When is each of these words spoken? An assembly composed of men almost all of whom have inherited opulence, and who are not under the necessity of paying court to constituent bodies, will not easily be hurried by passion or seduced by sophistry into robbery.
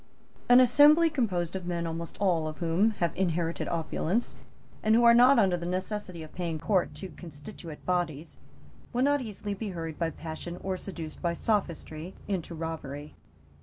An 0.49 0.59
assembly 0.59 1.11
composed 1.11 1.55
of 1.55 1.67
men 1.67 1.85
almost 1.85 2.17
all 2.19 2.47
of 2.47 2.57
whom 2.57 2.89
have 2.97 3.15
inherited 3.15 3.67
opulence, 3.67 4.33
and 4.81 4.95
who 4.95 5.03
are 5.03 5.13
not 5.13 5.37
under 5.37 5.55
the 5.55 5.67
necessity 5.67 6.23
of 6.23 6.33
paying 6.33 6.57
court 6.57 6.95
to 6.95 7.09
constituent 7.09 7.85
bodies, 7.85 8.39
will 8.93 9.03
not 9.03 9.21
easily 9.21 9.53
be 9.53 9.69
hurried 9.69 9.99
by 9.99 10.09
passion 10.09 10.57
or 10.63 10.75
seduced 10.75 11.21
by 11.21 11.33
sophistry 11.33 12.15
into 12.27 12.55
robbery. 12.55 13.13